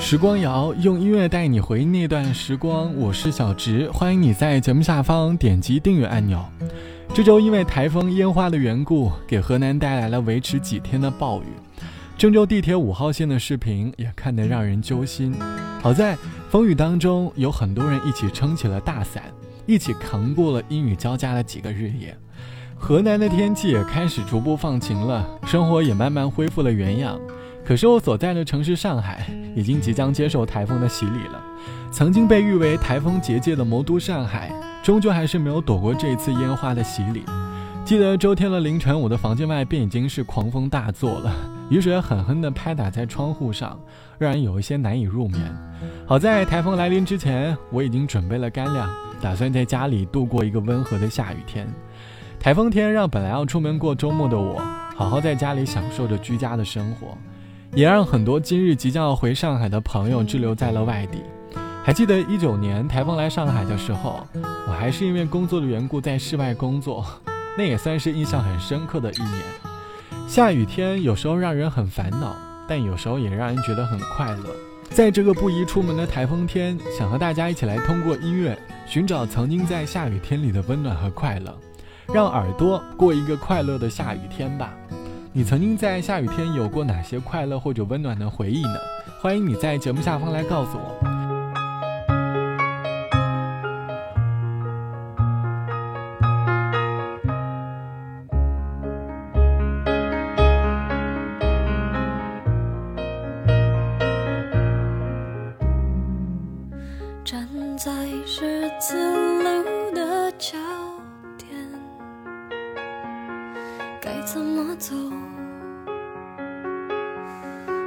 [0.00, 6.42] 时光谣用音乐带你回那段时光，我是小直，欢迎你在节目下方点击订阅按钮。
[7.14, 11.46] 这周因为台风烟花的缘故，给河南带来了维持几天的暴雨。
[12.16, 15.34] 郑州地铁五号线的视频也看得让人揪心。
[15.80, 16.16] 好在
[16.48, 19.22] 风雨当中有很多人一起撑起了大伞，
[19.66, 22.16] 一起扛过了阴雨交加的几个日夜。
[22.76, 27.20] 河南的天气也开始逐步放晴了，生活也慢慢恢复了原样。
[27.70, 29.24] 可是我所在的城市上海
[29.54, 31.40] 已经即将接受台风的洗礼了。
[31.92, 34.52] 曾经被誉为台风结界的魔都上海，
[34.82, 37.22] 终究还是没有躲过这次烟花的洗礼。
[37.84, 41.32] 记得周天的凌晨，我的房间外便已经是狂风大作了，
[41.70, 43.78] 雨水狠狠地拍打在窗户上，
[44.18, 45.40] 让人有一些难以入眠。
[46.04, 51.72] 好在台风来临之前，我已经准备了干粮，打算在家里度过一个温和的下雨天。
[52.40, 54.60] 台风天让本来要出门过周末的我，
[54.96, 57.16] 好好在家里享受着居家的生活。
[57.74, 61.22] 也让很多今日即将要回上海的朋友滞留在了外地。
[61.84, 64.26] 还记得一九年台风来上海的时候，
[64.66, 67.06] 我还是因为工作的缘故在室外工作，
[67.56, 69.42] 那也算是印象很深刻的一年。
[70.26, 72.36] 下雨天有时候让人很烦恼，
[72.68, 74.44] 但有时候也让人觉得很快乐。
[74.90, 81.56] 在这个不宜出门的台风天，想和大家一起来通过音乐寻找曾经在下雨天里的温暖和快乐，
[82.12, 84.74] 让耳朵过一个快乐的下雨天吧。
[85.32, 88.76] 你曾经在下雨天有过哪些快乐或者温暖的回忆呢？
[89.20, 91.09] 欢迎你在节目下方来告诉我。
[114.32, 114.94] 怎么走？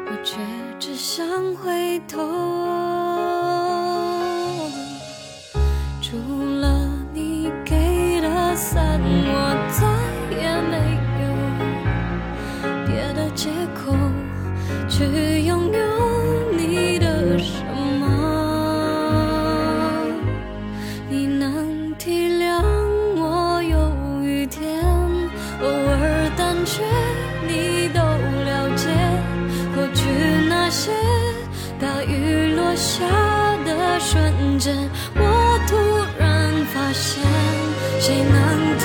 [0.05, 0.36] 我却
[0.77, 2.19] 只想回头，
[6.02, 6.17] 除
[6.59, 9.87] 了你给的伞，我再
[10.36, 11.26] 也没有
[12.86, 13.95] 别的借口
[14.89, 15.62] 去拥
[33.03, 35.75] 下的瞬间，我突
[36.17, 37.21] 然发现，
[37.99, 38.83] 谁能体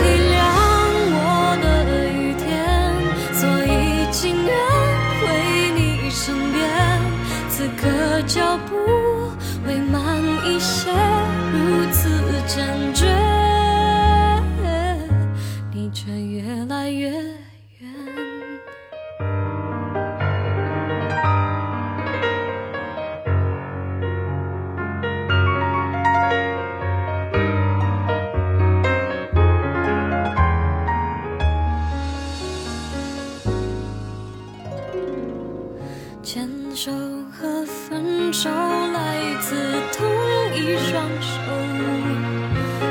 [36.30, 36.92] 牵手
[37.32, 39.56] 和分手来自
[39.96, 40.06] 同
[40.54, 41.40] 一双手，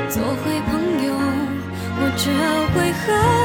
[0.08, 1.14] 做回朋友，
[2.00, 2.32] 我这
[2.74, 3.37] 回合。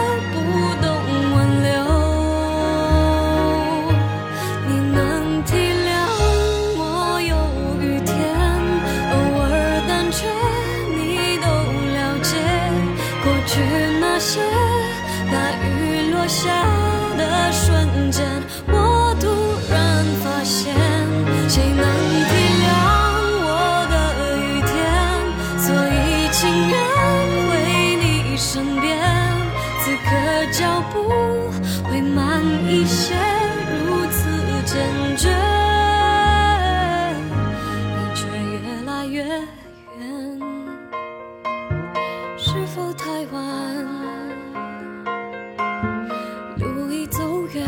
[46.57, 47.19] 路已走
[47.53, 47.65] 远，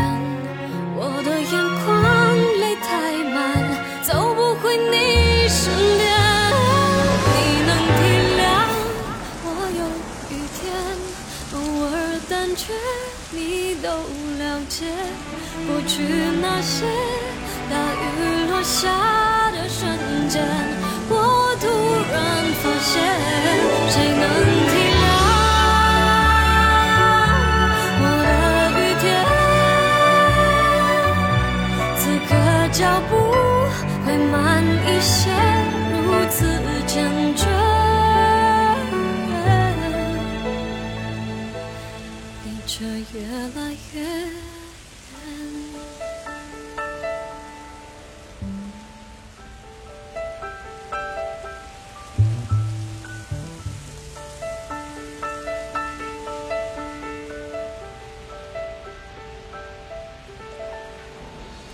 [0.95, 1.51] 我的眼
[1.83, 1.85] 眶
[2.59, 2.87] 泪太
[3.33, 3.35] 满，
[4.03, 6.03] 走不回你身边。
[7.31, 7.35] 你
[7.67, 7.99] 能体
[8.39, 8.41] 谅
[9.43, 9.47] 我
[9.79, 9.81] 有
[10.31, 10.63] 雨天，
[11.53, 11.55] 偶
[11.85, 11.93] 尔
[12.29, 12.73] 胆怯
[13.31, 13.87] 你都
[14.39, 14.85] 了解，
[15.67, 15.93] 过去
[16.41, 16.85] 那些
[17.69, 19.81] 大雨落下的瞬
[20.29, 20.41] 间，
[21.09, 21.13] 我
[21.59, 21.63] 突
[22.11, 22.15] 然
[22.61, 22.93] 发现，
[23.89, 24.23] 谁能
[32.77, 33.15] 脚步
[34.05, 35.31] 会慢一些，
[35.93, 36.45] 如此
[36.85, 37.54] 坚决。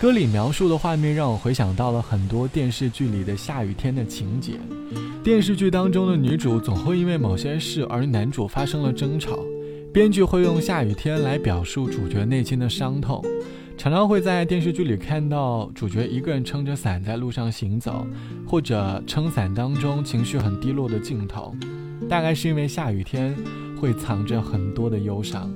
[0.01, 4.53] 歌里描述的画面让我回想到了很多电视剧里的下雨天的情节。
[5.23, 9.37] 电视剧当中的女主总会因为某些事而与男主发生了争吵，
[9.93, 13.23] 编剧会用下雨天来表述主角内心的伤痛。
[13.77, 18.03] 常常会在电视剧里看到主角一个人撑着伞在路上行走，
[18.47, 21.55] 或者撑伞当中情绪很低落的镜头，
[22.09, 23.35] 大概是因为下雨天
[23.79, 25.47] 会藏着很多的忧伤。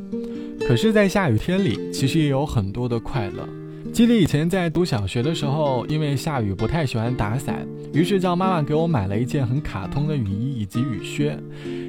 [0.68, 3.50] 可是，在下雨天里，其实也有很多的快乐。
[3.95, 11.39] 记得以前在读小学的时候，因为下雨不太喜欢打伞，于是叫妈妈给我买了一件很卡通的雨衣以及雨靴。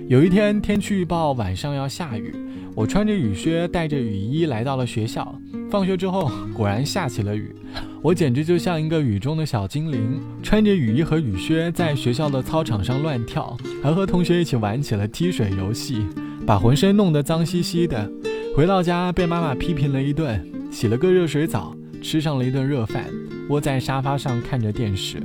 [0.06, 2.32] 有一天天气预报晚上要下雨，
[2.76, 5.36] 我穿着雨靴带着雨衣来到了学校。
[5.68, 7.52] 放学之后，果然下起了雨，
[8.00, 16.06] 我简直就像一个雨中的小精灵，穿着雨衣和雨靴在学校的操场上乱跳，还和同学一起玩起了踢水游戏，
[16.46, 18.08] 把浑身弄得脏兮兮的。
[18.54, 23.04] 回到家被妈妈批评了一顿，洗了个热水澡，吃上了一顿热饭，
[23.48, 25.22] 窝在沙发上看着电视，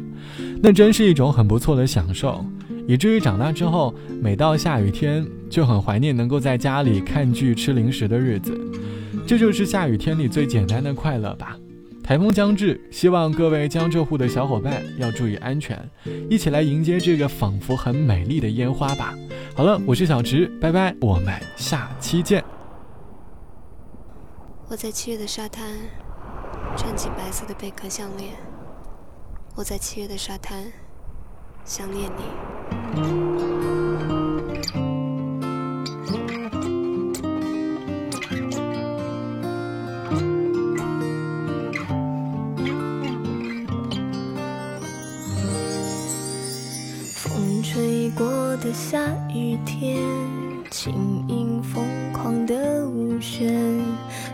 [0.61, 2.45] 那真是一种很不错的享受。
[2.87, 8.59] 以至于长大之后，每到下雨天就很怀念能够在家里看剧、吃零食的日子。
[9.27, 11.55] 这就是下雨天里最简单的快乐吧。
[12.03, 15.79] 台风将至，希望各位江浙沪的小伙伴要注意安全，
[16.29, 19.13] 一起来迎接这个仿佛很美丽的烟花吧。
[19.55, 22.43] 好了，我是小直，拜拜，我们下期见。
[24.67, 25.65] 我在七月的沙滩，
[26.77, 28.35] 穿起白色的贝壳项链。
[29.55, 30.71] 我在七月的沙滩，
[31.65, 32.23] 想念你。
[47.15, 48.99] 风吹过的下
[49.33, 50.01] 雨天，
[50.83, 53.53] 轻盈疯狂的舞旋。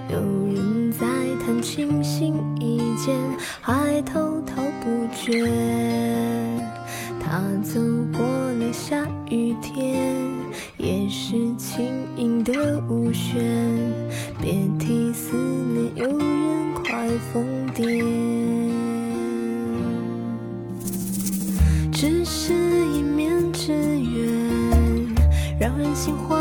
[0.09, 0.17] 有
[0.55, 1.05] 人在
[1.45, 3.13] 弹琴，心一间，
[3.59, 5.45] 还滔滔不绝。
[7.19, 7.81] 他走
[8.13, 10.15] 过了下雨天，
[10.77, 11.85] 也是轻
[12.15, 13.43] 盈的舞旋。
[14.41, 17.43] 别提思念，有人快疯
[17.75, 18.05] 癫。
[21.91, 25.13] 只是一面之缘，
[25.59, 26.37] 让人心慌。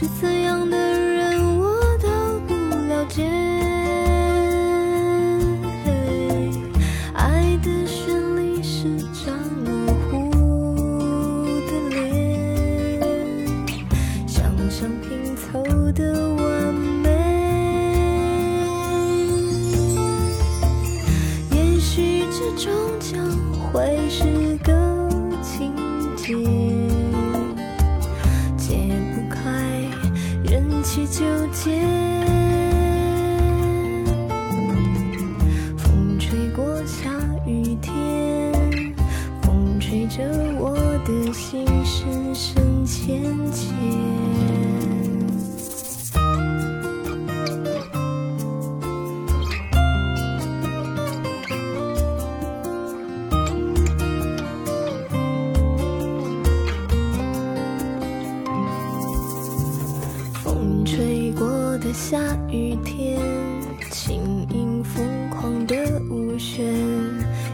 [0.00, 0.59] 是怎样
[41.10, 43.20] 的心深深浅
[43.52, 43.74] 浅。
[60.44, 61.48] 风吹过
[61.78, 63.20] 的下雨天，
[63.90, 65.74] 轻盈疯狂的
[66.08, 66.64] 舞旋。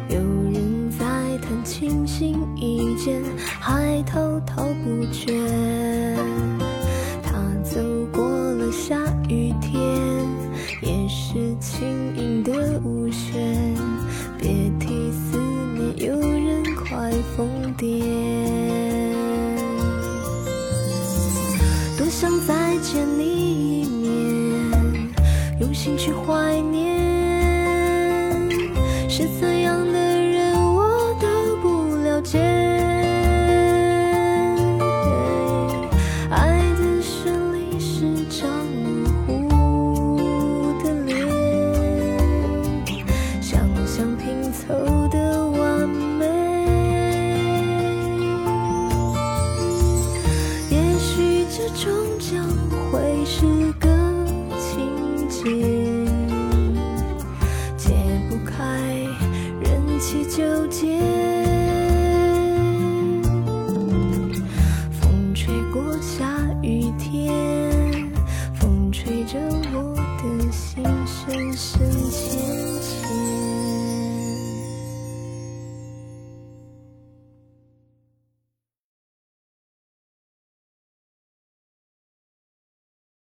[0.08, 1.06] 有人在
[1.38, 3.22] 弹琴，心一间，
[3.66, 5.32] 还滔滔不绝。
[7.20, 7.32] 他
[7.64, 7.80] 走
[8.12, 8.96] 过了下
[9.28, 9.82] 雨天，
[10.82, 11.84] 也是轻
[12.16, 12.52] 盈的
[12.84, 13.74] 舞旋。
[14.38, 15.36] 别提思
[15.74, 18.04] 念，有人快疯癫。
[21.98, 25.10] 多想再见你一面，
[25.58, 26.94] 用心去怀念。
[29.08, 30.05] 是怎样的